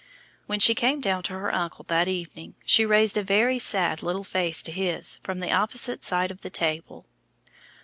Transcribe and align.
When 0.47 0.59
she 0.59 0.73
came 0.73 0.99
down 0.99 1.21
to 1.21 1.33
her 1.33 1.53
uncle 1.53 1.85
that 1.87 2.07
evening 2.07 2.55
she 2.65 2.87
raised 2.87 3.17
a 3.17 3.23
very 3.23 3.59
sad 3.59 4.01
little 4.01 4.23
face 4.23 4.63
to 4.63 4.71
his 4.71 5.17
from 5.17 5.41
the 5.41 5.51
opposite 5.51 6.03
side 6.03 6.31
of 6.31 6.41
the 6.41 6.49
table. 6.49 7.05